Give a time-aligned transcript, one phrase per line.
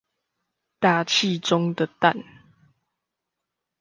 [0.79, 2.23] 大氣中的氮